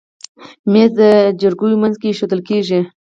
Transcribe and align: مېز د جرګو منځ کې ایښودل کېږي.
مېز 0.71 0.89
د 0.99 1.01
جرګو 1.41 1.67
منځ 1.81 1.95
کې 1.99 2.07
ایښودل 2.09 2.41
کېږي. 2.49 2.79